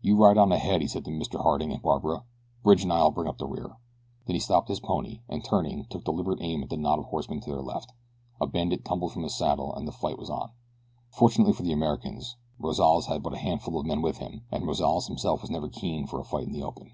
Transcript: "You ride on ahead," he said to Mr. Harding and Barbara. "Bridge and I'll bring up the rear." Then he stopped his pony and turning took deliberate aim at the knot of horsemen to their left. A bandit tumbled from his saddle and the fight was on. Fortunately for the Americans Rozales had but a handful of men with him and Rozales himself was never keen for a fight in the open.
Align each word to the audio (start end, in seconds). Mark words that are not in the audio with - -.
"You 0.00 0.16
ride 0.16 0.38
on 0.38 0.52
ahead," 0.52 0.80
he 0.80 0.86
said 0.88 1.04
to 1.04 1.10
Mr. 1.10 1.42
Harding 1.42 1.70
and 1.70 1.82
Barbara. 1.82 2.24
"Bridge 2.62 2.82
and 2.84 2.90
I'll 2.90 3.10
bring 3.10 3.28
up 3.28 3.36
the 3.36 3.46
rear." 3.46 3.76
Then 4.24 4.32
he 4.32 4.40
stopped 4.40 4.68
his 4.70 4.80
pony 4.80 5.20
and 5.28 5.44
turning 5.44 5.84
took 5.90 6.02
deliberate 6.04 6.40
aim 6.40 6.62
at 6.62 6.70
the 6.70 6.78
knot 6.78 6.98
of 6.98 7.04
horsemen 7.04 7.40
to 7.42 7.50
their 7.50 7.60
left. 7.60 7.92
A 8.40 8.46
bandit 8.46 8.86
tumbled 8.86 9.12
from 9.12 9.22
his 9.22 9.34
saddle 9.34 9.74
and 9.74 9.86
the 9.86 9.92
fight 9.92 10.18
was 10.18 10.30
on. 10.30 10.50
Fortunately 11.10 11.52
for 11.52 11.62
the 11.64 11.74
Americans 11.74 12.36
Rozales 12.58 13.08
had 13.08 13.22
but 13.22 13.34
a 13.34 13.36
handful 13.38 13.78
of 13.78 13.84
men 13.84 14.00
with 14.00 14.16
him 14.16 14.44
and 14.50 14.64
Rozales 14.66 15.08
himself 15.08 15.42
was 15.42 15.50
never 15.50 15.68
keen 15.68 16.06
for 16.06 16.20
a 16.20 16.24
fight 16.24 16.44
in 16.46 16.52
the 16.52 16.62
open. 16.62 16.92